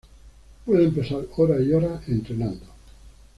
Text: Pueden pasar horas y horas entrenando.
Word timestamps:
Pueden 0.65 0.95
pasar 0.95 1.27
horas 1.37 1.61
y 1.61 1.73
horas 1.73 2.01
entrenando. 2.09 2.65